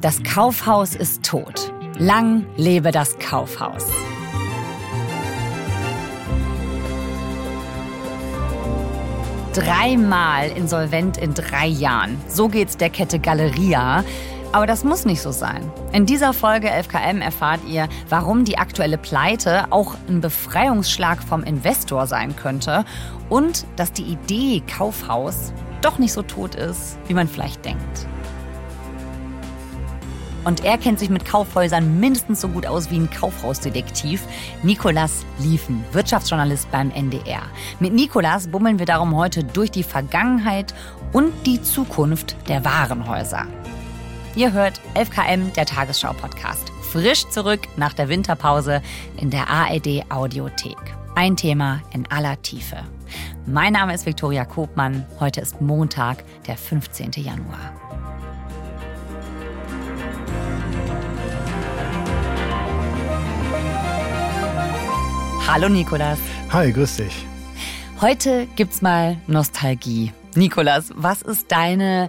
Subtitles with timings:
[0.00, 1.70] Das Kaufhaus ist tot.
[1.98, 3.86] Lang lebe das Kaufhaus.
[9.52, 12.16] Dreimal insolvent in drei Jahren.
[12.28, 14.02] So geht's der Kette Galeria.
[14.52, 15.70] Aber das muss nicht so sein.
[15.92, 22.06] In dieser Folge 11KM erfahrt ihr, warum die aktuelle Pleite auch ein Befreiungsschlag vom Investor
[22.06, 22.86] sein könnte
[23.28, 28.09] und dass die Idee Kaufhaus doch nicht so tot ist, wie man vielleicht denkt.
[30.44, 34.22] Und er kennt sich mit Kaufhäusern mindestens so gut aus wie ein Kaufhausdetektiv.
[34.62, 37.42] Nikolas Liefen, Wirtschaftsjournalist beim NDR.
[37.78, 40.74] Mit Nikolas bummeln wir darum heute durch die Vergangenheit
[41.12, 43.46] und die Zukunft der Warenhäuser.
[44.34, 46.72] Ihr hört 11KM, der Tagesschau-Podcast.
[46.92, 48.80] Frisch zurück nach der Winterpause
[49.16, 50.78] in der ARD Audiothek.
[51.14, 52.78] Ein Thema in aller Tiefe.
[53.46, 55.04] Mein Name ist Viktoria Kobmann.
[55.18, 57.10] Heute ist Montag, der 15.
[57.16, 57.89] Januar.
[65.46, 66.18] Hallo Nikolas.
[66.50, 67.26] Hi, grüß dich.
[68.00, 70.12] Heute gibt's mal Nostalgie.
[70.34, 72.08] Nikolas, was ist deine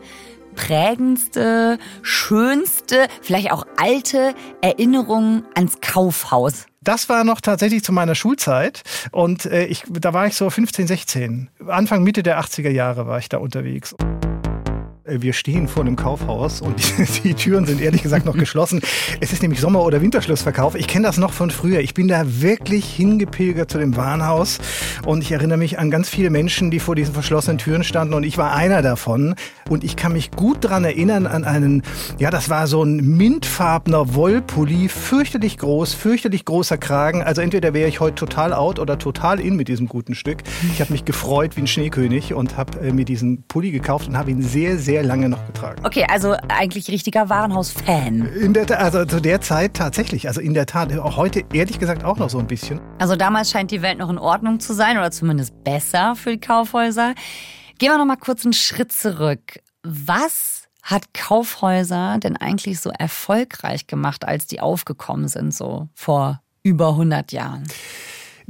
[0.56, 6.66] prägendste, schönste, vielleicht auch alte Erinnerung ans Kaufhaus?
[6.82, 10.88] Das war noch tatsächlich zu meiner Schulzeit und äh, ich, da war ich so 15,
[10.88, 11.50] 16.
[11.68, 13.96] Anfang, Mitte der 80er Jahre war ich da unterwegs.
[15.04, 18.82] Äh, wir stehen vor einem Kaufhaus und die, die, Türen sind ehrlich gesagt noch geschlossen.
[19.20, 20.76] Es ist nämlich Sommer- oder Winterschlussverkauf.
[20.76, 21.80] Ich kenne das noch von früher.
[21.80, 24.60] Ich bin da wirklich hingepilgert zu dem Warenhaus
[25.06, 28.24] und ich erinnere mich an ganz viele Menschen, die vor diesen verschlossenen Türen standen und
[28.24, 29.36] ich war einer davon.
[29.70, 31.84] Und ich kann mich gut daran erinnern an einen,
[32.20, 37.24] ja, das war so ein mintfarbener Wollpulli, fürchterlich groß, fürchterlich großer Kragen.
[37.24, 40.40] Also entweder wäre ich heute total out oder total in mit diesem guten Stück.
[40.74, 44.18] Ich habe mich gefreut wie ein Schneekönig und habe äh, mir diesen Pulli gekauft und
[44.18, 45.82] habe ihn sehr, sehr sehr lange noch getragen.
[45.86, 48.26] Okay, also eigentlich richtiger Warenhaus-Fan.
[48.34, 50.28] In der, also zu der Zeit tatsächlich.
[50.28, 52.82] Also in der Tat, auch heute ehrlich gesagt auch noch so ein bisschen.
[53.00, 56.42] Also damals scheint die Welt noch in Ordnung zu sein oder zumindest besser für die
[56.42, 57.16] Kaufhäuser.
[57.80, 59.62] Gehen wir noch mal kurz einen Schritt zurück.
[59.84, 66.90] Was hat Kaufhäuser denn eigentlich so erfolgreich gemacht, als die aufgekommen sind, so vor über
[66.90, 67.64] 100 Jahren?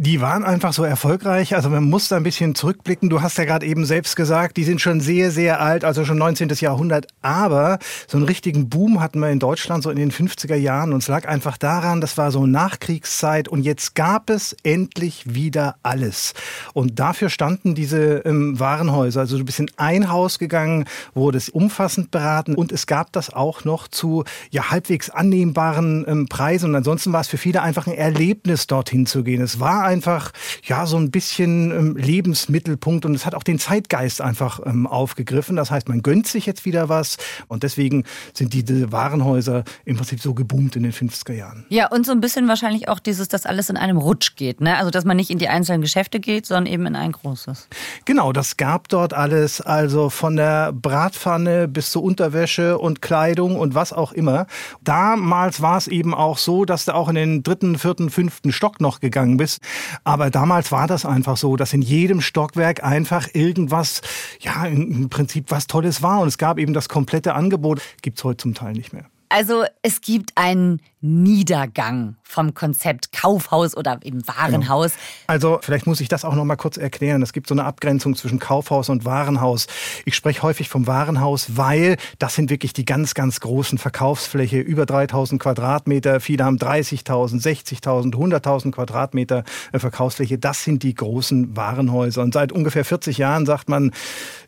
[0.03, 1.53] Die waren einfach so erfolgreich.
[1.53, 3.12] Also man muss da ein bisschen zurückblicken.
[3.12, 6.17] Du hast ja gerade eben selbst gesagt, die sind schon sehr, sehr alt, also schon
[6.17, 6.50] 19.
[6.56, 7.06] Jahrhundert.
[7.22, 10.94] Aber so einen richtigen Boom hatten wir in Deutschland so in den 50er Jahren.
[10.94, 13.47] Und es lag einfach daran, das war so Nachkriegszeit.
[13.47, 16.33] Und jetzt gab es endlich wieder alles.
[16.73, 19.19] Und dafür standen diese ähm, Warenhäuser.
[19.19, 22.56] Also du bist in ein Haus gegangen, wurde es umfassend beraten.
[22.56, 26.72] Und es gab das auch noch zu ja, halbwegs annehmbaren ähm, Preisen.
[26.72, 29.44] Und ansonsten war es für viele einfach ein Erlebnis, dorthin zu gehen.
[29.44, 30.31] Es war einfach
[30.63, 35.56] ja so ein bisschen ähm, Lebensmittelpunkt und es hat auch den Zeitgeist einfach ähm, aufgegriffen.
[35.57, 40.22] Das heißt, man gönnt sich jetzt wieder was und deswegen sind diese Warenhäuser im Prinzip
[40.22, 41.66] so geboomt in den 50er Jahren.
[41.69, 44.62] Ja, und so ein bisschen wahrscheinlich auch dieses, dass alles in einem Rutsch geht.
[44.62, 44.78] Ne?
[44.78, 47.68] Also, dass man nicht in die einzelnen Geschäfte geht, sondern eben in ein großes.
[48.06, 49.62] Genau, das gab dort alles.
[49.62, 54.47] Also von der Bratpfanne bis zur Unterwäsche und Kleidung und was auch immer.
[54.84, 58.80] Damals war es eben auch so, dass du auch in den dritten, vierten, fünften Stock
[58.80, 59.59] noch gegangen bist.
[60.04, 64.02] Aber damals war das einfach so, dass in jedem Stockwerk einfach irgendwas,
[64.40, 66.22] ja, im Prinzip was Tolles war.
[66.22, 67.81] Und es gab eben das komplette Angebot.
[68.02, 69.06] Gibt's heute zum Teil nicht mehr.
[69.31, 74.92] Also es gibt einen Niedergang vom Konzept Kaufhaus oder eben Warenhaus.
[74.92, 75.03] Genau.
[75.28, 77.24] Also vielleicht muss ich das auch noch mal kurz erklären.
[77.24, 79.66] Es gibt so eine Abgrenzung zwischen Kaufhaus und Warenhaus.
[80.06, 84.86] Ich spreche häufig vom Warenhaus, weil das sind wirklich die ganz, ganz großen Verkaufsfläche, über
[84.86, 86.19] 3000 Quadratmeter.
[86.19, 90.38] Viele haben 30.000, 60.000, 100.000 Quadratmeter äh, Verkaufsfläche.
[90.38, 92.22] Das sind die großen Warenhäuser.
[92.22, 93.92] Und seit ungefähr 40 Jahren sagt man,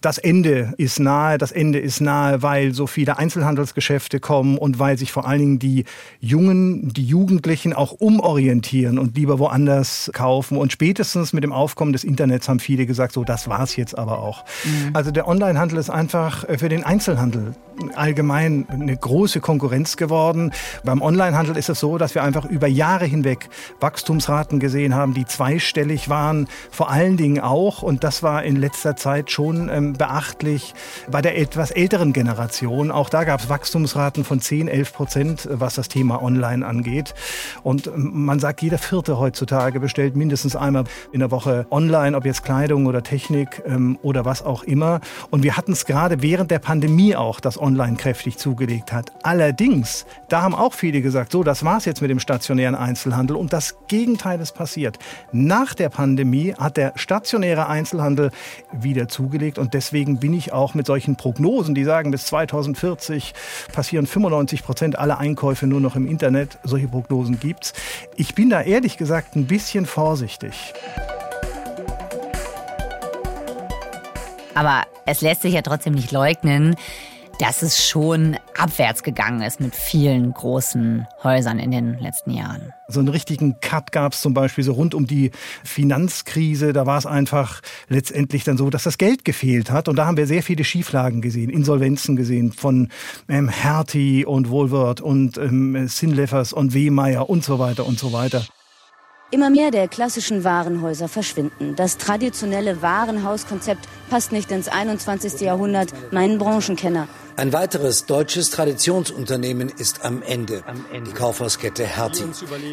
[0.01, 4.97] das Ende ist nahe, das Ende ist nahe, weil so viele Einzelhandelsgeschäfte kommen und weil
[4.97, 5.85] sich vor allen Dingen die
[6.19, 10.57] jungen die Jugendlichen auch umorientieren und lieber woanders kaufen.
[10.57, 14.19] Und spätestens mit dem Aufkommen des Internets haben viele gesagt, so das war's jetzt aber
[14.19, 14.43] auch.
[14.63, 14.91] Mhm.
[14.93, 17.53] Also der Onlinehandel ist einfach äh, für den Einzelhandel
[17.95, 20.51] allgemein eine große Konkurrenz geworden.
[20.83, 23.49] Beim Onlinehandel ist es so, dass wir einfach über Jahre hinweg
[23.79, 26.47] Wachstumsraten gesehen haben, die zweistellig waren.
[26.71, 30.73] Vor allen Dingen auch, und das war in letzter Zeit schon ähm, beachtlich,
[31.09, 32.91] bei der etwas älteren Generation.
[32.91, 37.13] Auch da gab es Wachstumsraten von 10, 11 Prozent, was das Thema Online angeht.
[37.63, 42.43] Und man sagt, jeder Vierte heutzutage bestellt mindestens einmal in der Woche online, ob jetzt
[42.43, 44.99] Kleidung oder Technik ähm, oder was auch immer.
[45.29, 49.11] Und wir hatten es gerade während der Pandemie auch, dass online kräftig zugelegt hat.
[49.23, 53.53] Allerdings, da haben auch viele gesagt, so, das war's jetzt mit dem stationären Einzelhandel und
[53.53, 54.99] das Gegenteil ist passiert.
[55.31, 58.31] Nach der Pandemie hat der stationäre Einzelhandel
[58.71, 63.33] wieder zugelegt und deswegen bin ich auch mit solchen Prognosen, die sagen, bis 2040
[63.71, 66.59] passieren 95 Prozent aller Einkäufe nur noch im Internet.
[66.63, 67.73] Solche Prognosen gibt's.
[68.15, 70.73] Ich bin da ehrlich gesagt ein bisschen vorsichtig.
[74.53, 76.75] Aber es lässt sich ja trotzdem nicht leugnen,
[77.43, 82.71] dass es schon abwärts gegangen ist mit vielen großen Häusern in den letzten Jahren.
[82.87, 85.31] So einen richtigen Cut gab es zum Beispiel so rund um die
[85.65, 86.71] Finanzkrise.
[86.71, 87.59] Da war es einfach
[87.89, 89.89] letztendlich dann so, dass das Geld gefehlt hat.
[89.89, 92.87] Und da haben wir sehr viele Schieflagen gesehen, Insolvenzen gesehen von
[93.27, 98.45] ähm, Hertie und Wohlwort und ähm, Sinleffers und Wehmeier und so weiter und so weiter.
[99.33, 101.75] Immer mehr der klassischen Warenhäuser verschwinden.
[101.75, 105.41] Das traditionelle Warenhauskonzept passt nicht ins 21.
[105.41, 107.07] Jahrhundert, meinen Branchenkenner.
[107.35, 110.63] Ein weiteres deutsches Traditionsunternehmen ist am Ende.
[111.07, 112.25] Die Kaufhauskette Hertie.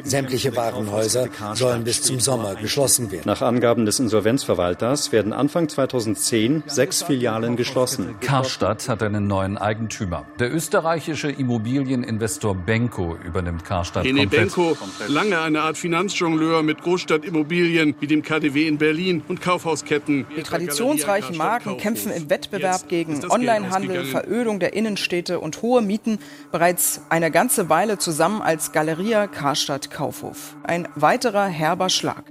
[0.05, 3.23] Sämtliche Warenhäuser sollen bis zum Sommer geschlossen werden.
[3.25, 8.17] Nach Angaben des Insolvenzverwalters werden Anfang 2010 sechs Filialen geschlossen.
[8.21, 10.27] Karstadt hat einen neuen Eigentümer.
[10.39, 14.55] Der österreichische Immobilieninvestor Benko übernimmt Karstadt René komplett.
[14.55, 14.77] Benko,
[15.09, 20.27] lange eine Art Finanzjongleur mit Großstadtimmobilien wie dem KDW in Berlin und Kaufhausketten.
[20.37, 26.19] Die traditionsreichen Marken kämpfen im Wettbewerb gegen Onlinehandel, Verödung der Innenstädte und hohe Mieten
[26.53, 30.57] bereits eine ganze Weile zusammen als Galeria Karstadt Kaufhof.
[30.63, 32.25] Ein weiterer herber Schlag.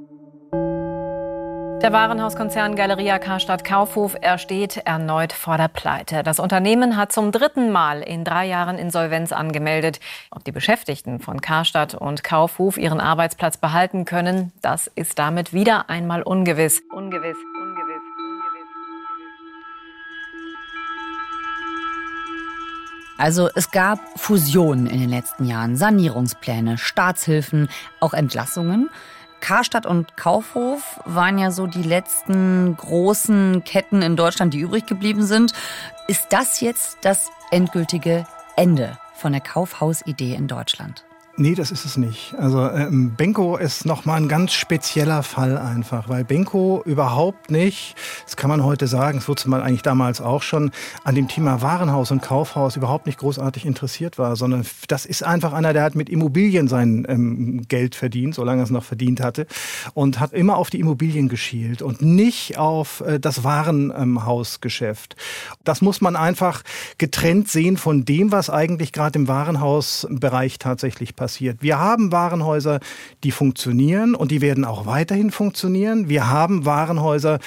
[1.82, 6.24] Der Warenhauskonzern Galeria Karstadt Kaufhof ersteht erneut vor der Pleite.
[6.24, 10.02] Das Unternehmen hat zum dritten Mal in drei Jahren Insolvenz angemeldet.
[10.30, 15.90] Ob die Beschäftigten von Karstadt und Kaufhof ihren Arbeitsplatz behalten können, das ist damit wieder
[15.90, 16.82] einmal ungewiss.
[16.92, 17.38] Ungewiss.
[23.20, 27.68] Also es gab Fusionen in den letzten Jahren, Sanierungspläne, Staatshilfen,
[28.00, 28.90] auch Entlassungen.
[29.42, 35.24] Karstadt und Kaufhof waren ja so die letzten großen Ketten in Deutschland, die übrig geblieben
[35.24, 35.54] sind.
[36.08, 38.26] Ist das jetzt das endgültige
[38.56, 41.06] Ende von der Kaufhausidee in Deutschland?
[41.42, 42.36] Nee, das ist es nicht.
[42.38, 47.96] Also ähm, Benko ist nochmal ein ganz spezieller Fall einfach, weil Benko überhaupt nicht,
[48.26, 50.72] das kann man heute sagen, das wusste man eigentlich damals auch schon,
[51.06, 55.54] an dem Thema Warenhaus und Kaufhaus überhaupt nicht großartig interessiert war, sondern das ist einfach
[55.54, 59.48] einer, der hat mit Immobilien sein ähm, Geld verdient, solange er es noch verdient hatte,
[59.94, 65.16] und hat immer auf die Immobilien geschielt und nicht auf äh, das Warenhausgeschäft.
[65.64, 66.64] das muss man einfach
[66.98, 71.62] getrennt sehen von dem, was eigentlich gerade im Warenhausbereich tatsächlich passiert passiert.
[71.62, 72.80] Wir haben Warenhäuser,
[73.24, 76.10] die funktionieren und die werden auch weiterhin funktionieren.
[76.10, 77.38] Wir haben Warenhäuser,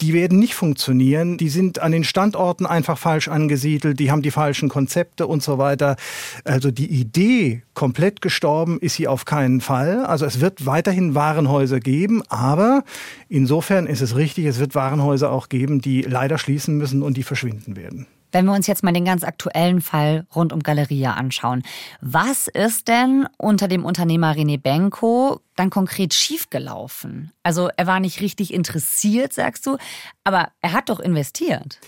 [0.00, 1.36] die werden nicht funktionieren.
[1.36, 5.58] Die sind an den Standorten einfach falsch angesiedelt, die haben die falschen Konzepte und so
[5.58, 5.94] weiter.
[6.42, 10.04] Also die Idee komplett gestorben ist sie auf keinen Fall.
[10.04, 12.82] Also es wird weiterhin Warenhäuser geben, aber
[13.28, 17.22] insofern ist es richtig, es wird Warenhäuser auch geben, die leider schließen müssen und die
[17.22, 18.08] verschwinden werden.
[18.32, 21.62] Wenn wir uns jetzt mal den ganz aktuellen Fall rund um Galeria anschauen.
[22.00, 27.32] Was ist denn unter dem Unternehmer René Benko dann konkret schiefgelaufen?
[27.42, 29.76] Also er war nicht richtig interessiert, sagst du,
[30.24, 31.78] aber er hat doch investiert.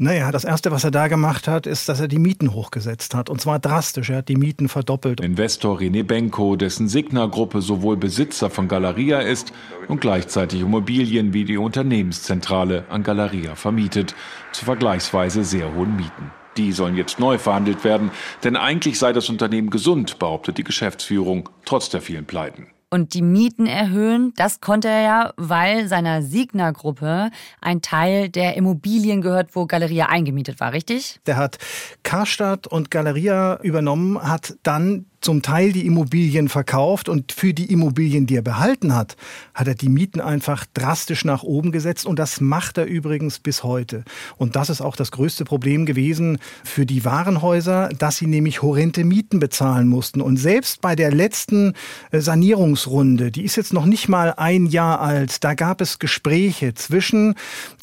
[0.00, 3.28] Naja, das Erste, was er da gemacht hat, ist, dass er die Mieten hochgesetzt hat.
[3.28, 4.10] Und zwar drastisch.
[4.10, 5.20] Er hat die Mieten verdoppelt.
[5.20, 9.52] Investor René Benko, dessen Signa-Gruppe sowohl Besitzer von Galeria ist
[9.88, 14.14] und gleichzeitig Immobilien wie die Unternehmenszentrale an Galeria vermietet,
[14.52, 16.30] zu vergleichsweise sehr hohen Mieten.
[16.56, 18.12] Die sollen jetzt neu verhandelt werden,
[18.44, 23.22] denn eigentlich sei das Unternehmen gesund, behauptet die Geschäftsführung, trotz der vielen Pleiten und die
[23.22, 24.32] Mieten erhöhen.
[24.36, 27.30] Das konnte er ja, weil seiner Signa-Gruppe
[27.60, 31.20] ein Teil der Immobilien gehört, wo Galeria eingemietet war, richtig?
[31.26, 31.58] Der hat
[32.02, 38.26] Karstadt und Galeria übernommen, hat dann zum Teil die Immobilien verkauft und für die Immobilien,
[38.26, 39.16] die er behalten hat,
[39.54, 43.64] hat er die Mieten einfach drastisch nach oben gesetzt und das macht er übrigens bis
[43.64, 44.04] heute.
[44.36, 49.04] Und das ist auch das größte Problem gewesen für die Warenhäuser, dass sie nämlich horrende
[49.04, 50.20] Mieten bezahlen mussten.
[50.20, 51.74] Und selbst bei der letzten
[52.10, 56.74] äh, Sanierungsrunde, die ist jetzt noch nicht mal ein Jahr alt, da gab es Gespräche
[56.74, 57.34] zwischen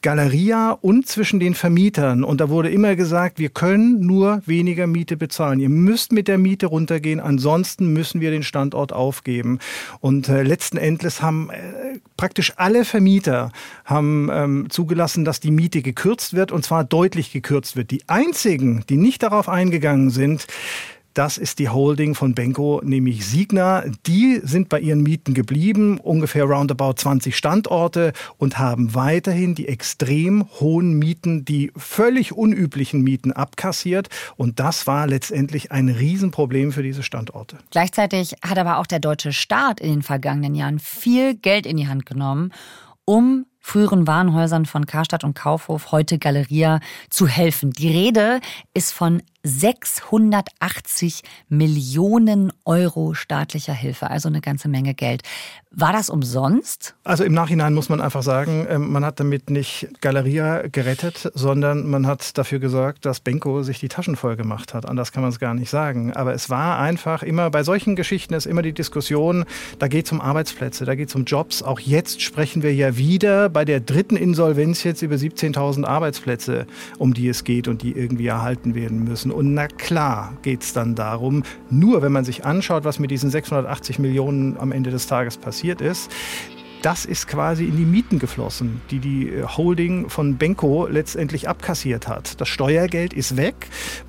[0.02, 5.18] Galeria und zwischen den Vermietern und da wurde immer gesagt, wir können nur weniger Miete
[5.18, 5.60] bezahlen.
[5.60, 9.60] Ihr müsst mit der Miete runtergehen Ansonsten müssen wir den Standort aufgeben.
[10.00, 13.52] Und äh, letzten Endes haben äh, praktisch alle Vermieter
[13.84, 17.92] haben ähm, zugelassen, dass die Miete gekürzt wird und zwar deutlich gekürzt wird.
[17.92, 20.48] Die einzigen, die nicht darauf eingegangen sind,
[21.16, 23.86] Das ist die Holding von Benko, nämlich Signa.
[24.06, 30.46] Die sind bei ihren Mieten geblieben, ungefähr roundabout 20 Standorte und haben weiterhin die extrem
[30.60, 34.10] hohen Mieten, die völlig unüblichen Mieten abkassiert.
[34.36, 37.60] Und das war letztendlich ein Riesenproblem für diese Standorte.
[37.72, 41.88] Gleichzeitig hat aber auch der deutsche Staat in den vergangenen Jahren viel Geld in die
[41.88, 42.52] Hand genommen,
[43.06, 46.80] um früheren Warenhäusern von Karstadt und Kaufhof, heute Galeria,
[47.10, 47.72] zu helfen.
[47.72, 48.40] Die Rede
[48.76, 55.22] ist von 680 Millionen Euro staatlicher Hilfe, also eine ganze Menge Geld.
[55.78, 56.96] War das umsonst?
[57.04, 61.88] Also im Nachhinein muss man einfach sagen, ähm, man hat damit nicht Galeria gerettet, sondern
[61.88, 64.88] man hat dafür gesorgt, dass Benko sich die Taschen voll gemacht hat.
[64.88, 66.14] Anders kann man es gar nicht sagen.
[66.14, 69.46] Aber es war einfach immer, bei solchen Geschichten ist immer die Diskussion,
[69.78, 71.62] da geht es um Arbeitsplätze, da geht es um Jobs.
[71.62, 77.14] Auch jetzt sprechen wir ja wieder bei der dritten Insolvenz jetzt über 17.000 Arbeitsplätze, um
[77.14, 79.32] die es geht und die irgendwie erhalten werden müssen.
[79.32, 83.30] Und na klar geht es dann darum, nur wenn man sich anschaut, was mit diesen
[83.30, 86.12] 680 Millionen am Ende des Tages passiert ist,
[86.82, 92.10] das ist quasi in die Mieten geflossen, die die äh, Holding von Benko letztendlich abkassiert
[92.10, 92.42] hat.
[92.42, 93.56] Das Steuergeld ist weg.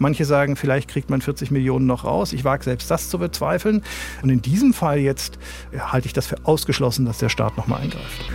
[0.00, 2.32] Manche sagen, vielleicht kriegt man 40 Millionen noch raus.
[2.32, 3.84] Ich wage selbst das zu bezweifeln.
[4.24, 5.38] Und in diesem Fall jetzt
[5.72, 8.28] ja, halte ich das für ausgeschlossen, dass der Staat nochmal eingreift.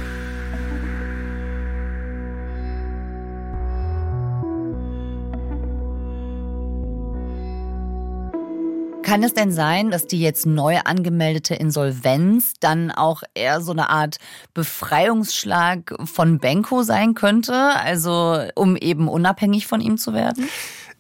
[9.11, 13.89] Kann es denn sein, dass die jetzt neu angemeldete Insolvenz dann auch eher so eine
[13.89, 14.19] Art
[14.53, 20.47] Befreiungsschlag von Benko sein könnte, also um eben unabhängig von ihm zu werden?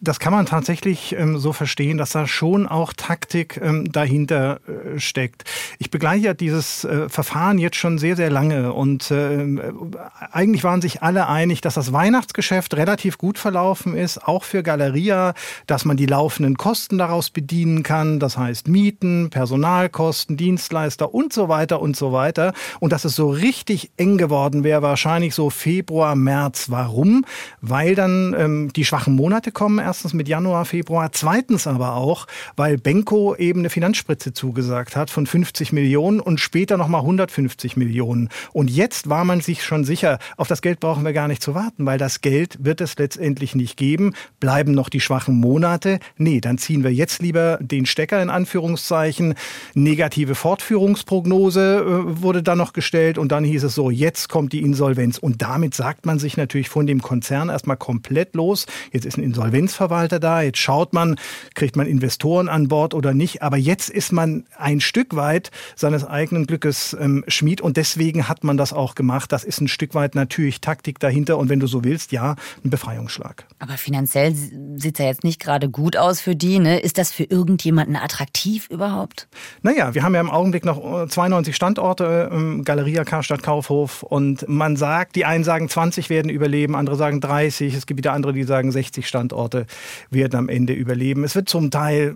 [0.01, 4.99] Das kann man tatsächlich ähm, so verstehen, dass da schon auch Taktik ähm, dahinter äh,
[4.99, 5.45] steckt.
[5.77, 9.61] Ich begleite ja dieses äh, Verfahren jetzt schon sehr, sehr lange und äh,
[10.31, 15.35] eigentlich waren sich alle einig, dass das Weihnachtsgeschäft relativ gut verlaufen ist, auch für Galeria,
[15.67, 21.47] dass man die laufenden Kosten daraus bedienen kann, das heißt Mieten, Personalkosten, Dienstleister und so
[21.47, 22.53] weiter und so weiter.
[22.79, 26.71] Und dass es so richtig eng geworden wäre, wahrscheinlich so Februar, März.
[26.71, 27.23] Warum?
[27.61, 32.77] Weil dann ähm, die schwachen Monate kommen erstens mit Januar, Februar, zweitens aber auch, weil
[32.77, 38.29] Benko eben eine Finanzspritze zugesagt hat von 50 Millionen und später nochmal 150 Millionen.
[38.53, 41.55] Und jetzt war man sich schon sicher, auf das Geld brauchen wir gar nicht zu
[41.55, 44.13] warten, weil das Geld wird es letztendlich nicht geben.
[44.39, 45.99] Bleiben noch die schwachen Monate?
[46.15, 49.33] Nee, dann ziehen wir jetzt lieber den Stecker in Anführungszeichen.
[49.73, 54.61] Negative Fortführungsprognose äh, wurde dann noch gestellt und dann hieß es so, jetzt kommt die
[54.61, 55.17] Insolvenz.
[55.17, 58.67] Und damit sagt man sich natürlich von dem Konzern erstmal komplett los.
[58.93, 60.43] Jetzt ist ein Insolvenz Verwalter da.
[60.43, 61.15] Jetzt schaut man,
[61.55, 63.41] kriegt man Investoren an Bord oder nicht.
[63.41, 68.43] Aber jetzt ist man ein Stück weit seines eigenen Glückes ähm, Schmied und deswegen hat
[68.43, 69.31] man das auch gemacht.
[69.31, 72.69] Das ist ein Stück weit natürlich Taktik dahinter und wenn du so willst, ja, ein
[72.69, 73.45] Befreiungsschlag.
[73.57, 76.59] Aber finanziell sieht es ja jetzt nicht gerade gut aus für die.
[76.59, 76.79] Ne?
[76.79, 79.27] Ist das für irgendjemanden attraktiv überhaupt?
[79.63, 84.75] Naja, wir haben ja im Augenblick noch 92 Standorte, ähm, Galeria, Karstadt, Kaufhof und man
[84.75, 88.43] sagt, die einen sagen 20 werden überleben, andere sagen 30, es gibt wieder andere, die
[88.43, 89.65] sagen 60 Standorte
[90.09, 91.23] werden am Ende überleben.
[91.23, 92.15] Es wird zum Teil,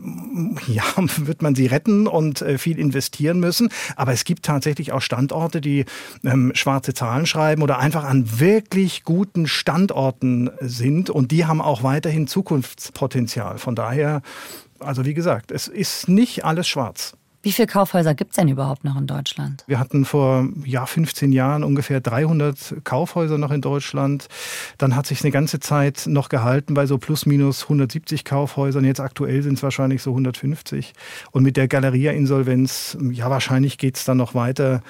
[0.68, 0.84] ja,
[1.18, 3.70] wird man sie retten und äh, viel investieren müssen.
[3.96, 5.86] Aber es gibt tatsächlich auch Standorte, die
[6.24, 11.10] ähm, schwarze Zahlen schreiben oder einfach an wirklich guten Standorten sind.
[11.10, 13.58] Und die haben auch weiterhin Zukunftspotenzial.
[13.58, 14.22] Von daher,
[14.80, 17.16] also wie gesagt, es ist nicht alles schwarz.
[17.46, 19.64] Wie viele Kaufhäuser gibt es denn überhaupt noch in Deutschland?
[19.68, 24.30] Wir hatten vor ja, 15 Jahren ungefähr 300 Kaufhäuser noch in Deutschland.
[24.80, 28.84] Dann hat sich eine ganze Zeit noch gehalten bei so plus minus 170 Kaufhäusern.
[28.84, 30.94] Jetzt aktuell sind es wahrscheinlich so 150.
[31.30, 34.82] Und mit der Galeria-Insolvenz, ja, wahrscheinlich geht es dann noch weiter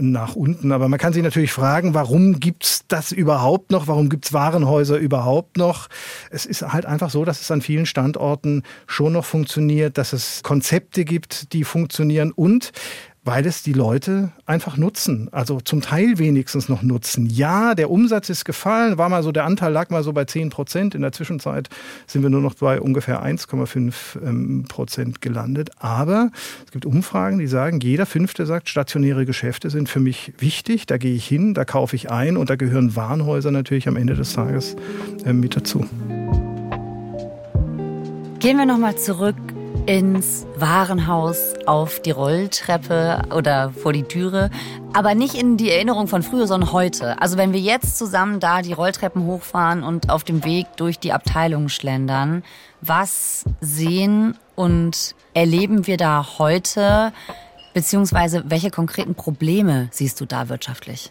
[0.00, 0.72] nach unten.
[0.72, 3.86] Aber man kann sich natürlich fragen, warum gibt es das überhaupt noch?
[3.86, 5.88] Warum gibt es Warenhäuser überhaupt noch?
[6.30, 10.42] Es ist halt einfach so, dass es an vielen Standorten schon noch funktioniert, dass es
[10.42, 12.72] Konzepte gibt, die funktionieren und
[13.22, 17.26] weil es die Leute einfach nutzen, also zum Teil wenigstens noch nutzen.
[17.26, 20.48] Ja, der Umsatz ist gefallen, war mal so, der Anteil lag mal so bei 10
[20.48, 20.94] Prozent.
[20.94, 21.68] In der Zwischenzeit
[22.06, 25.70] sind wir nur noch bei ungefähr 1,5 ähm, Prozent gelandet.
[25.78, 26.30] Aber
[26.64, 30.86] es gibt Umfragen, die sagen, jeder Fünfte sagt, stationäre Geschäfte sind für mich wichtig.
[30.86, 34.14] Da gehe ich hin, da kaufe ich ein und da gehören Warenhäuser natürlich am Ende
[34.14, 34.76] des Tages
[35.26, 35.84] äh, mit dazu.
[38.38, 39.36] Gehen wir nochmal zurück
[39.86, 44.50] ins Warenhaus, auf die Rolltreppe oder vor die Türe,
[44.92, 47.20] aber nicht in die Erinnerung von früher, sondern heute.
[47.20, 51.12] Also wenn wir jetzt zusammen da die Rolltreppen hochfahren und auf dem Weg durch die
[51.12, 52.42] Abteilung schlendern,
[52.80, 57.12] was sehen und erleben wir da heute
[57.72, 61.10] Beziehungsweise welche konkreten Probleme siehst du da wirtschaftlich?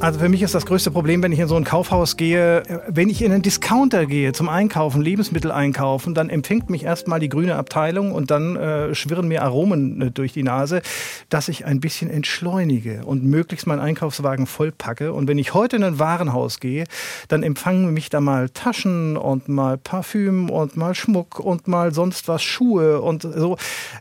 [0.00, 3.08] Also für mich ist das größte Problem, wenn ich in so ein Kaufhaus gehe, wenn
[3.08, 7.56] ich in einen Discounter gehe zum Einkaufen, Lebensmittel einkaufen, dann empfängt mich erstmal die grüne
[7.56, 10.82] Abteilung und dann äh, schwirren mir Aromen äh, durch die Nase,
[11.30, 15.12] dass ich ein bisschen entschleunige und möglichst meinen Einkaufswagen vollpacke.
[15.12, 16.84] Und wenn ich heute in ein Warenhaus gehe,
[17.28, 22.28] dann empfangen mich da mal Taschen und mal Parfüm und mal Schmuck und mal sonst
[22.28, 23.56] was, Schuhe und so.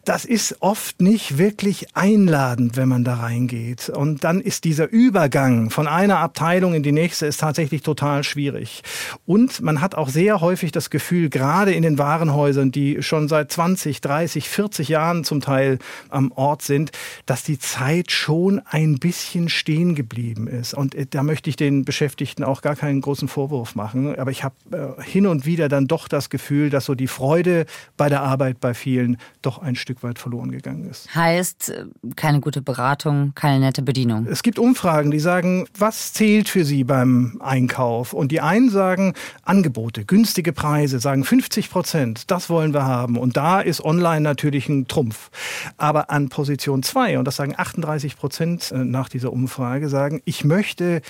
[0.06, 3.90] Das ist oft nicht wirklich einladend, wenn man da reingeht.
[3.90, 8.82] Und dann ist dieser Übergang von einer Abteilung in die nächste ist tatsächlich total schwierig.
[9.26, 13.52] Und man hat auch sehr häufig das Gefühl, gerade in den Warenhäusern, die schon seit
[13.52, 15.80] 20, 30, 40 Jahren zum Teil
[16.10, 16.92] am Ort sind,
[17.26, 20.74] dass die Zeit schon ein bisschen stehen geblieben ist.
[20.74, 24.18] Und äh, da möchte ich den Beschäftigten auch gar keinen großen Vorwurf machen.
[24.18, 27.66] Aber ich habe äh, hin und wieder dann doch das Gefühl, dass so die Freude
[27.98, 31.14] bei der Arbeit bei vielen doch ein Stück weit verloren gegangen ist.
[31.14, 34.28] Heißt, äh, keine gute Beratung, keine nette Bedienung.
[34.30, 38.14] Es gibt Umfragen, die sagen, was zählt für Sie beim Einkauf?
[38.14, 43.18] Und die einen sagen Angebote, günstige Preise, sagen 50 Prozent, das wollen wir haben.
[43.18, 45.30] Und da ist online natürlich ein Trumpf.
[45.78, 50.44] Aber an Position 2, und das sagen 38 Prozent äh, nach dieser Umfrage, sagen, ich
[50.44, 51.02] möchte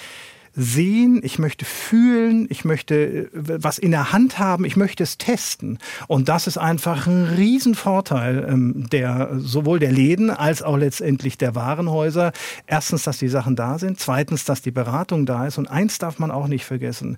[0.59, 5.19] sehen, ich möchte fühlen, ich möchte äh, was in der Hand haben, ich möchte es
[5.19, 5.77] testen.
[6.07, 11.53] Und das ist einfach ein Riesenvorteil ähm, der, sowohl der Läden als auch letztendlich der
[11.53, 12.31] Warenhäuser.
[12.65, 13.99] Erstens, dass die Sachen da sind.
[13.99, 15.59] Zweitens, dass die Beratung da ist.
[15.59, 17.17] Und eins darf man auch nicht vergessen.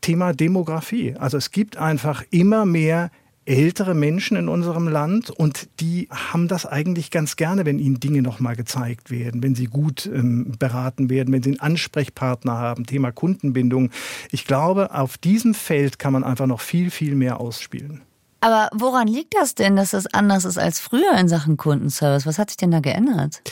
[0.00, 1.16] Thema Demografie.
[1.18, 3.10] Also es gibt einfach immer mehr
[3.48, 8.20] ältere Menschen in unserem Land und die haben das eigentlich ganz gerne, wenn ihnen Dinge
[8.20, 13.10] nochmal gezeigt werden, wenn sie gut ähm, beraten werden, wenn sie einen Ansprechpartner haben, Thema
[13.10, 13.90] Kundenbindung.
[14.30, 18.02] Ich glaube, auf diesem Feld kann man einfach noch viel, viel mehr ausspielen.
[18.40, 22.26] Aber woran liegt das denn, dass es anders ist als früher in Sachen Kundenservice?
[22.26, 23.42] Was hat sich denn da geändert?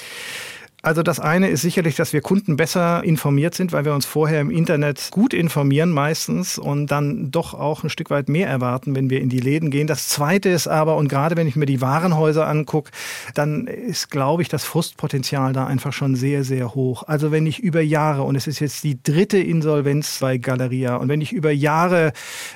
[0.86, 4.40] Also das eine ist sicherlich, dass wir Kunden besser informiert sind, weil wir uns vorher
[4.40, 9.10] im Internet gut informieren meistens und dann doch auch ein Stück weit mehr erwarten, wenn
[9.10, 9.88] wir in die Läden gehen.
[9.88, 12.92] Das zweite ist aber, und gerade wenn ich mir die Warenhäuser angucke,
[13.34, 17.02] dann ist, glaube ich, das Frustpotenzial da einfach schon sehr, sehr hoch.
[17.02, 21.08] Also wenn ich über Jahre, und es ist jetzt die dritte Insolvenz bei Galeria, und
[21.08, 22.12] wenn ich über Jahre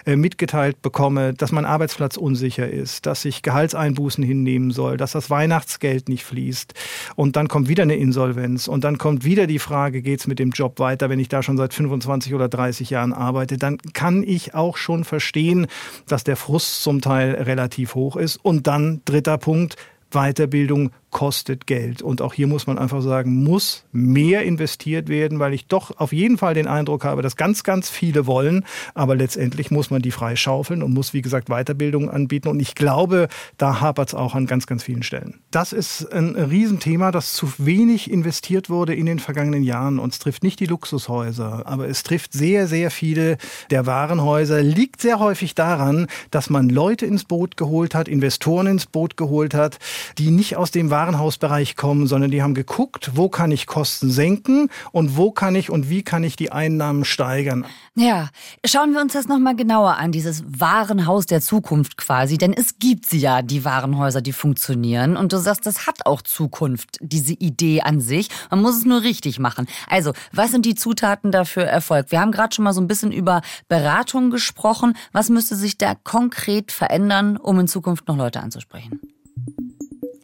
[0.06, 5.30] äh, mitgeteilt bekomme, dass mein Arbeitsplatz unsicher ist, dass ich Gehaltseinbußen hinnehmen soll, dass das
[5.30, 6.74] Weihnachtsgeld nicht fließt
[7.16, 8.68] und dann kommt wieder eine Insolvenz, Insolvenz.
[8.68, 11.42] Und dann kommt wieder die Frage, geht es mit dem Job weiter, wenn ich da
[11.42, 15.66] schon seit 25 oder 30 Jahren arbeite, dann kann ich auch schon verstehen,
[16.06, 18.36] dass der Frust zum Teil relativ hoch ist.
[18.36, 19.76] Und dann dritter Punkt,
[20.10, 22.02] Weiterbildung kostet Geld.
[22.02, 26.12] Und auch hier muss man einfach sagen, muss mehr investiert werden, weil ich doch auf
[26.12, 28.64] jeden Fall den Eindruck habe, dass ganz, ganz viele wollen.
[28.94, 32.48] Aber letztendlich muss man die freischaufeln und muss, wie gesagt, Weiterbildung anbieten.
[32.48, 35.40] Und ich glaube, da hapert es auch an ganz, ganz vielen Stellen.
[35.50, 39.98] Das ist ein Riesenthema, das zu wenig investiert wurde in den vergangenen Jahren.
[39.98, 43.36] Und es trifft nicht die Luxushäuser, aber es trifft sehr, sehr viele
[43.70, 44.62] der Warenhäuser.
[44.62, 49.54] Liegt sehr häufig daran, dass man Leute ins Boot geholt hat, Investoren ins Boot geholt
[49.54, 49.78] hat,
[50.18, 54.10] die nicht aus dem Warenhaus Warenhausbereich kommen, sondern die haben geguckt, wo kann ich Kosten
[54.10, 57.64] senken und wo kann ich und wie kann ich die Einnahmen steigern.
[57.94, 58.28] Ja,
[58.66, 63.06] schauen wir uns das nochmal genauer an, dieses Warenhaus der Zukunft quasi, denn es gibt
[63.08, 67.80] sie ja, die Warenhäuser, die funktionieren und du sagst, das hat auch Zukunft, diese Idee
[67.80, 68.28] an sich.
[68.50, 69.68] Man muss es nur richtig machen.
[69.88, 72.10] Also, was sind die Zutaten dafür Erfolg?
[72.10, 74.94] Wir haben gerade schon mal so ein bisschen über Beratung gesprochen.
[75.12, 79.00] Was müsste sich da konkret verändern, um in Zukunft noch Leute anzusprechen?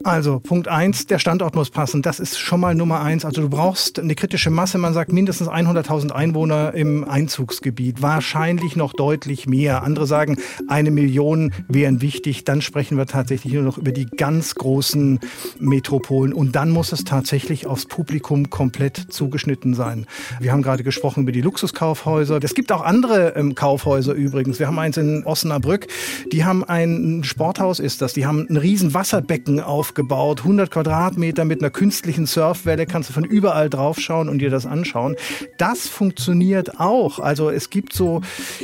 [0.07, 2.01] Also Punkt eins, der Standort muss passen.
[2.01, 3.25] Das ist schon mal Nummer eins.
[3.25, 4.79] Also du brauchst eine kritische Masse.
[4.79, 8.03] Man sagt mindestens 100.000 Einwohner im Einzugsgebiet.
[8.03, 9.83] Wahrscheinlich noch deutlich mehr.
[9.83, 10.37] Andere sagen,
[10.69, 12.45] eine Million wären wichtig.
[12.45, 15.19] Dann sprechen wir tatsächlich nur noch über die ganz großen
[15.59, 16.33] Metropolen.
[16.33, 20.07] Und dann muss es tatsächlich aufs Publikum komplett zugeschnitten sein.
[20.39, 22.39] Wir haben gerade gesprochen über die Luxuskaufhäuser.
[22.45, 24.61] Es gibt auch andere ähm, Kaufhäuser übrigens.
[24.61, 25.89] Wir haben eins in Osnabrück.
[26.31, 28.13] Die haben ein Sporthaus, ist das.
[28.13, 33.15] Die haben ein riesen Wasserbecken auf aufgebaut, 100 Quadratmeter mit einer künstlichen Surfwelle, kannst du
[33.15, 35.17] von überall draufschauen und dir das anschauen.
[35.57, 37.19] Das funktioniert auch.
[37.19, 38.21] Also es gibt so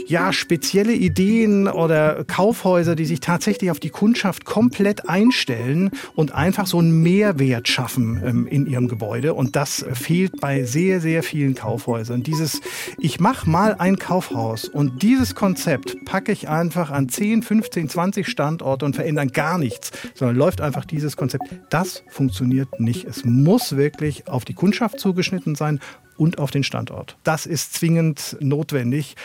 [0.07, 6.67] ja spezielle Ideen oder Kaufhäuser, die sich tatsächlich auf die Kundschaft komplett einstellen und einfach
[6.67, 9.33] so einen Mehrwert schaffen ähm, in ihrem Gebäude.
[9.33, 12.23] Und das fehlt bei sehr, sehr vielen Kaufhäusern.
[12.23, 12.61] Dieses,
[12.99, 18.29] ich mache mal ein Kaufhaus und dieses Konzept packe ich einfach an 10, 15, 20
[18.29, 21.45] Standorte und verändern gar nichts, sondern läuft einfach dieses Konzept.
[21.71, 23.05] Das funktioniert nicht.
[23.05, 25.81] Es muss wirklich auf die Kundschaft zugeschnitten sein
[26.17, 27.17] und auf den Standort.
[27.25, 29.17] Das ist zwingend notwendig.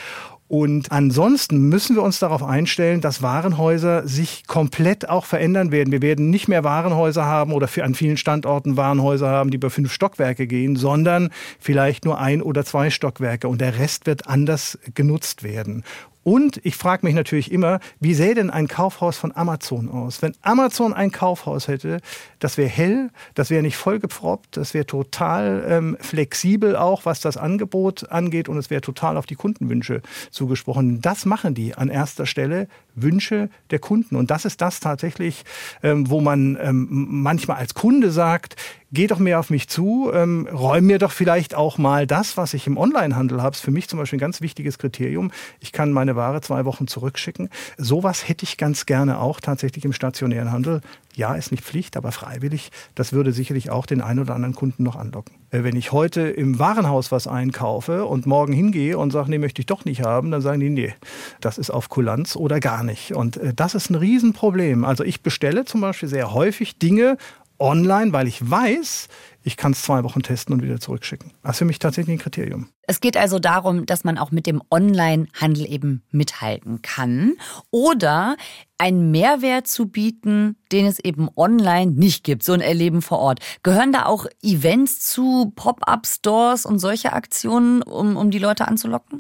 [0.50, 5.92] Und ansonsten müssen wir uns darauf einstellen, dass Warenhäuser sich komplett auch verändern werden.
[5.92, 9.92] Wir werden nicht mehr Warenhäuser haben oder an vielen Standorten Warenhäuser haben, die über fünf
[9.92, 15.44] Stockwerke gehen, sondern vielleicht nur ein oder zwei Stockwerke und der Rest wird anders genutzt
[15.44, 15.84] werden.
[16.28, 20.22] Und ich frage mich natürlich immer, wie sähe denn ein Kaufhaus von Amazon aus?
[20.22, 22.02] Wenn Amazon ein Kaufhaus hätte,
[22.40, 27.38] das wäre hell, das wäre nicht vollgepfroppt, das wäre total ähm, flexibel auch, was das
[27.38, 31.00] Angebot angeht und es wäre total auf die Kundenwünsche zugesprochen.
[31.02, 32.68] Das machen die an erster Stelle,
[33.02, 34.16] Wünsche der Kunden.
[34.16, 35.44] Und das ist das tatsächlich,
[35.84, 38.56] ähm, wo man ähm, manchmal als Kunde sagt,
[38.92, 42.54] geh doch mehr auf mich zu, ähm, räum mir doch vielleicht auch mal das, was
[42.54, 43.56] ich im Onlinehandel habe.
[43.56, 45.32] Ist für mich zum Beispiel ein ganz wichtiges Kriterium.
[45.60, 47.50] Ich kann meine Ware zwei Wochen zurückschicken.
[47.78, 50.82] Sowas hätte ich ganz gerne auch tatsächlich im stationären Handel.
[51.18, 52.70] Ja, ist nicht Pflicht, aber freiwillig.
[52.94, 55.34] Das würde sicherlich auch den einen oder anderen Kunden noch anlocken.
[55.50, 59.60] Äh, wenn ich heute im Warenhaus was einkaufe und morgen hingehe und sage, nee, möchte
[59.60, 60.94] ich doch nicht haben, dann sagen die, nee,
[61.42, 63.14] das ist auf Kulanz oder gar nicht.
[63.14, 64.86] Und äh, das ist ein Riesenproblem.
[64.86, 67.18] Also ich bestelle zum Beispiel sehr häufig Dinge
[67.60, 69.08] online, weil ich weiß,
[69.44, 71.32] ich kann es zwei Wochen testen und wieder zurückschicken.
[71.42, 72.68] Das ist für mich tatsächlich ein Kriterium.
[72.84, 77.36] Es geht also darum, dass man auch mit dem Online-Handel eben mithalten kann
[77.72, 78.36] oder
[78.78, 83.40] einen Mehrwert zu bieten, den es eben online nicht gibt, so ein Erleben vor Ort.
[83.64, 89.18] Gehören da auch Events zu, Pop-up-Stores und solche Aktionen, um, um die Leute anzulocken?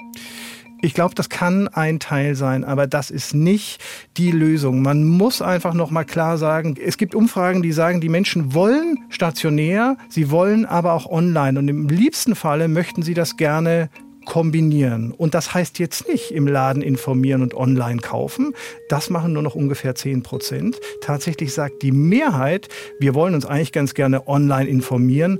[0.81, 3.83] Ich glaube, das kann ein Teil sein, aber das ist nicht
[4.15, 4.83] die Lösung.
[4.83, 8.99] Man muss einfach noch mal klar sagen, es gibt Umfragen, die sagen, die Menschen wollen
[9.09, 13.89] stationär, sie wollen aber auch online und im liebsten Falle möchten sie das gerne
[14.27, 15.11] kombinieren.
[15.11, 18.53] Und das heißt jetzt nicht im Laden informieren und online kaufen.
[18.89, 20.79] Das machen nur noch ungefähr 10 Prozent.
[21.01, 22.67] Tatsächlich sagt die Mehrheit,
[22.99, 25.39] wir wollen uns eigentlich ganz gerne online informieren,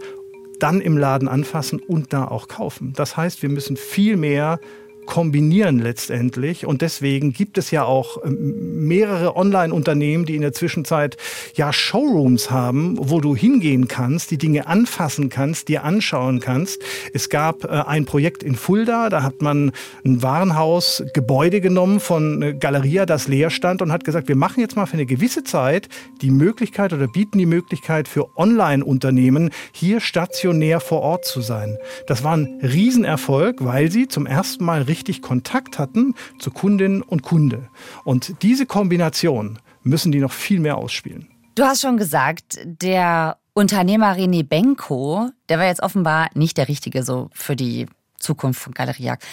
[0.60, 2.94] dann im Laden anfassen und da auch kaufen.
[2.96, 4.60] Das heißt, wir müssen viel mehr
[5.08, 6.68] kombinieren letztendlich.
[6.68, 11.18] Und deswegen gibt es ja auch ähm, mehrere Online-Unternehmen, die in der Zwischenzeit
[11.56, 16.84] ja Showrooms haben, wo du hingehen kannst, die Dinge anfassen kannst, dir anschauen kannst.
[17.14, 19.72] Es gab äh, ein Projekt in Fulda, da hat man
[20.06, 24.60] ein Warenhaus, Gebäude genommen von äh, Galeria, das leer stand und hat gesagt, wir machen
[24.60, 25.88] jetzt mal für eine gewisse Zeit
[26.22, 31.78] die Möglichkeit oder bieten die Möglichkeit für Online-Unternehmen hier stationär vor Ort zu sein.
[32.08, 37.02] Das war ein Riesenerfolg, weil sie zum ersten Mal richtig richtig Kontakt hatten zu Kundinnen
[37.02, 37.70] und Kunde.
[38.04, 41.30] Und diese Kombination müssen die noch viel mehr ausspielen.
[41.56, 47.04] Du hast schon gesagt, der Unternehmer René Benko, der war jetzt offenbar nicht der Richtige
[47.04, 47.88] so für die
[48.20, 49.24] Zukunft von Galeriak.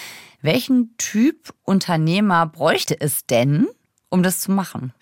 [0.40, 3.66] Welchen Typ Unternehmer bräuchte es denn,
[4.11, 4.92] um das zu machen?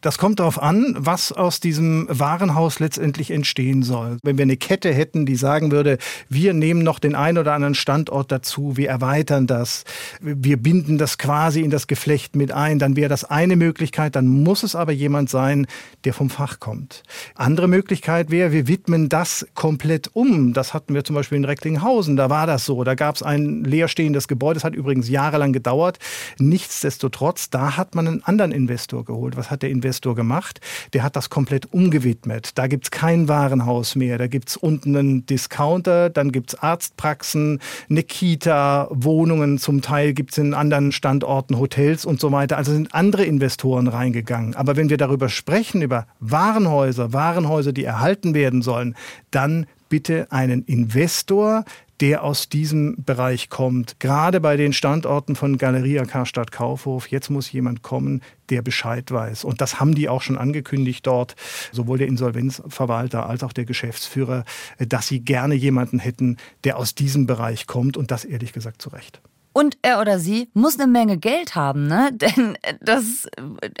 [0.00, 4.16] Das kommt darauf an, was aus diesem Warenhaus letztendlich entstehen soll.
[4.22, 5.98] Wenn wir eine Kette hätten, die sagen würde,
[6.30, 9.84] wir nehmen noch den einen oder anderen Standort dazu, wir erweitern das,
[10.20, 14.26] wir binden das quasi in das Geflecht mit ein, dann wäre das eine Möglichkeit, dann
[14.26, 15.66] muss es aber jemand sein,
[16.04, 17.02] der vom Fach kommt.
[17.34, 20.54] Andere Möglichkeit wäre, wir widmen das komplett um.
[20.54, 22.84] Das hatten wir zum Beispiel in Recklinghausen, da war das so.
[22.84, 25.98] Da gab es ein leerstehendes Gebäude, das hat übrigens jahrelang gedauert.
[26.38, 29.36] Nichtsdestotrotz, da hat man einen anderen Investor geholt.
[29.36, 30.60] Was hat der Investor Investor gemacht.
[30.92, 32.52] Der hat das komplett umgewidmet.
[32.54, 34.18] Da gibt es kein Warenhaus mehr.
[34.18, 39.58] Da gibt es unten einen Discounter, dann gibt es Arztpraxen, eine Kita, Wohnungen.
[39.58, 42.56] Zum Teil gibt es in anderen Standorten Hotels und so weiter.
[42.56, 44.54] Also sind andere Investoren reingegangen.
[44.54, 48.94] Aber wenn wir darüber sprechen, über Warenhäuser, Warenhäuser, die erhalten werden sollen,
[49.32, 51.66] dann bitte einen Investor,
[52.00, 54.00] der aus diesem Bereich kommt.
[54.00, 59.44] Gerade bei den Standorten von Galeria Karstadt Kaufhof, jetzt muss jemand kommen, der Bescheid weiß.
[59.44, 61.36] Und das haben die auch schon angekündigt dort,
[61.72, 64.44] sowohl der Insolvenzverwalter als auch der Geschäftsführer,
[64.78, 68.88] dass sie gerne jemanden hätten, der aus diesem Bereich kommt und das ehrlich gesagt zu
[68.88, 69.20] Recht.
[69.52, 72.10] Und er oder sie muss eine Menge Geld haben, ne?
[72.14, 73.28] Denn das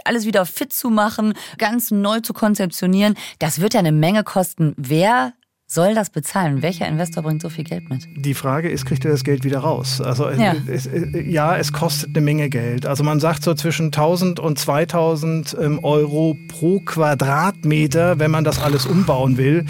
[0.04, 4.74] alles wieder fit zu machen, ganz neu zu konzeptionieren, das wird ja eine Menge kosten.
[4.76, 5.32] Wer
[5.72, 6.62] soll das bezahlen?
[6.62, 8.08] Welcher Investor bringt so viel Geld mit?
[8.16, 10.00] Die Frage ist, kriegt er das Geld wieder raus?
[10.00, 10.56] Also ja.
[10.66, 12.86] Es, ja, es kostet eine Menge Geld.
[12.86, 18.60] Also man sagt so zwischen 1000 und 2000 ähm, Euro pro Quadratmeter, wenn man das
[18.60, 19.64] alles umbauen will.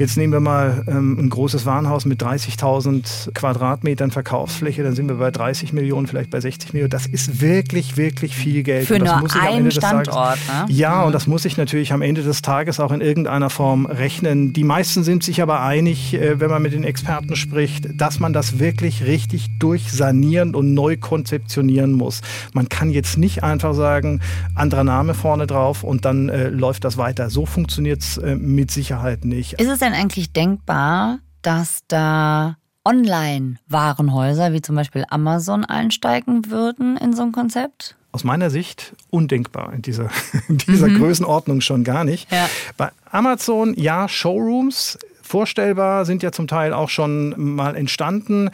[0.00, 5.16] Jetzt nehmen wir mal ähm, ein großes Warenhaus mit 30.000 Quadratmetern Verkaufsfläche, dann sind wir
[5.16, 6.88] bei 30 Millionen, vielleicht bei 60 Millionen.
[6.88, 8.86] Das ist wirklich, wirklich viel Geld.
[8.86, 10.06] Für nur einen Standort.
[10.08, 10.64] Tages, ne?
[10.68, 11.08] Ja, mhm.
[11.08, 14.54] und das muss ich natürlich am Ende des Tages auch in irgendeiner Form rechnen.
[14.54, 18.32] Die meisten sind sich aber einig, äh, wenn man mit den Experten spricht, dass man
[18.32, 22.22] das wirklich richtig durchsanieren und neu konzeptionieren muss.
[22.54, 24.22] Man kann jetzt nicht einfach sagen,
[24.54, 27.28] anderer Name vorne drauf und dann äh, läuft das weiter.
[27.28, 29.60] So funktioniert es äh, mit Sicherheit nicht.
[29.60, 36.96] Ist es denn denn eigentlich denkbar, dass da Online-Warenhäuser wie zum Beispiel Amazon einsteigen würden
[36.96, 37.96] in so ein Konzept?
[38.12, 40.10] aus meiner Sicht undenkbar in dieser,
[40.48, 40.98] in dieser mhm.
[40.98, 42.30] Größenordnung schon gar nicht.
[42.32, 42.48] Ja.
[42.76, 48.50] Bei Amazon ja Showrooms, vorstellbar, sind ja zum Teil auch schon mal entstanden.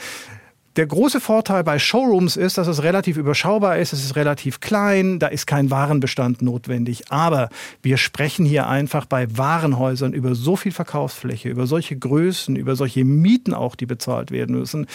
[0.77, 5.19] Der große Vorteil bei Showrooms ist, dass es relativ überschaubar ist, es ist relativ klein,
[5.19, 7.11] da ist kein Warenbestand notwendig.
[7.11, 7.49] Aber
[7.81, 13.07] wir sprechen hier einfach bei Warenhäusern über so viel Verkaufsfläche, über solche Größen, über solche
[13.07, 14.87] Mieten auch, die bezahlt werden müssen.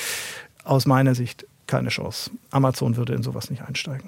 [0.63, 2.29] Aus meiner Sicht keine Chance.
[2.51, 4.07] Amazon würde in sowas nicht einsteigen.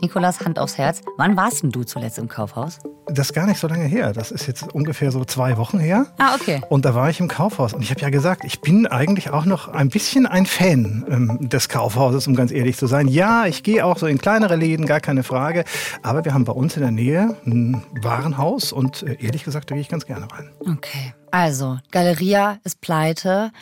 [0.00, 1.02] Nikolas, Hand aufs Herz.
[1.16, 2.78] Wann warst denn du zuletzt im Kaufhaus?
[3.06, 4.12] Das ist gar nicht so lange her.
[4.12, 6.06] Das ist jetzt ungefähr so zwei Wochen her.
[6.18, 6.60] Ah, okay.
[6.68, 7.72] Und da war ich im Kaufhaus.
[7.72, 11.48] Und ich habe ja gesagt, ich bin eigentlich auch noch ein bisschen ein Fan ähm,
[11.48, 13.08] des Kaufhauses, um ganz ehrlich zu sein.
[13.08, 15.64] Ja, ich gehe auch so in kleinere Läden, gar keine Frage.
[16.02, 19.74] Aber wir haben bei uns in der Nähe ein Warenhaus und äh, ehrlich gesagt, da
[19.74, 20.50] gehe ich ganz gerne rein.
[20.60, 21.14] Okay.
[21.30, 23.52] Also, Galeria ist pleite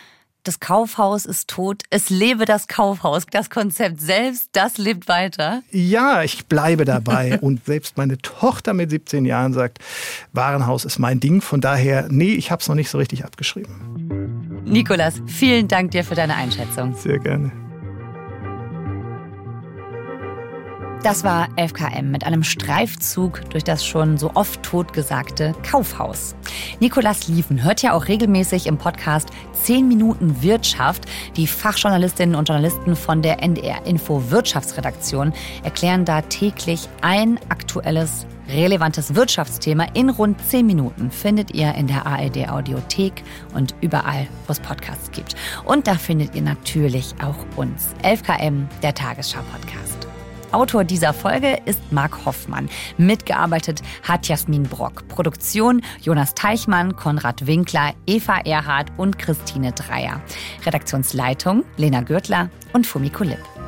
[0.44, 3.24] das Kaufhaus ist tot, es lebe das Kaufhaus.
[3.30, 5.62] Das Konzept selbst, das lebt weiter.
[5.70, 7.38] Ja, ich bleibe dabei.
[7.40, 9.78] Und selbst meine Tochter mit 17 Jahren sagt,
[10.32, 11.40] Warenhaus ist mein Ding.
[11.40, 14.62] Von daher, nee, ich habe es noch nicht so richtig abgeschrieben.
[14.64, 16.94] Nikolas, vielen Dank dir für deine Einschätzung.
[16.94, 17.63] Sehr gerne.
[21.04, 26.34] Das war 11KM mit einem Streifzug durch das schon so oft totgesagte Kaufhaus.
[26.80, 31.04] Nikolas Liefen hört ja auch regelmäßig im Podcast 10 Minuten Wirtschaft.
[31.36, 39.14] Die Fachjournalistinnen und Journalisten von der NDR Info Wirtschaftsredaktion erklären da täglich ein aktuelles relevantes
[39.14, 44.60] Wirtschaftsthema in rund 10 Minuten findet ihr in der ARD Audiothek und überall, wo es
[44.60, 45.36] Podcasts gibt.
[45.66, 50.03] Und da findet ihr natürlich auch uns, 11KM, der Tagesschau-Podcast.
[50.54, 52.68] Autor dieser Folge ist Marc Hoffmann.
[52.96, 55.08] Mitgearbeitet hat Jasmin Brock.
[55.08, 60.20] Produktion Jonas Teichmann, Konrad Winkler, Eva Erhardt und Christine Dreier.
[60.64, 63.63] Redaktionsleitung Lena Gürtler und Fumiko Lipp.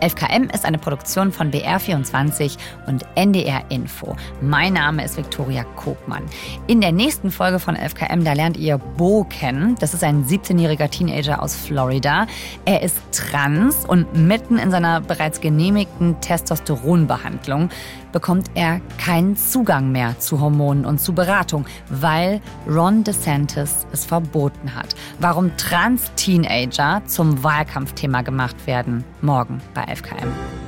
[0.00, 2.56] 11KM ist eine Produktion von BR24
[2.86, 4.16] und NDR Info.
[4.40, 6.24] Mein Name ist Viktoria Kogmann.
[6.66, 9.76] In der nächsten Folge von 11KM, da lernt ihr Bo kennen.
[9.80, 12.26] Das ist ein 17-jähriger Teenager aus Florida.
[12.64, 17.70] Er ist trans und mitten in seiner bereits genehmigten Testosteronbehandlung
[18.12, 24.74] bekommt er keinen Zugang mehr zu Hormonen und zu Beratung, weil Ron DeSantis es verboten
[24.74, 24.94] hat.
[25.18, 30.67] Warum Trans-Teenager zum Wahlkampfthema gemacht werden, morgen bei FKM.